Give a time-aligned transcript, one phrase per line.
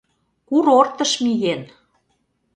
[0.47, 1.61] «КУРОРТЫШ» МИЕН